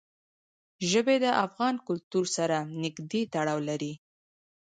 [0.89, 3.93] ژبې د افغان کلتور سره نږدې تړاو لري.